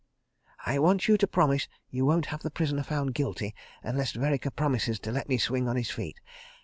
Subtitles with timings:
[0.65, 3.53] "I want you to promise you won't have the prisoner found Guilty
[3.83, 6.19] unless Vereker promises to let me swing on his feet.